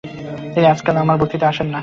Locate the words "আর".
0.67-0.73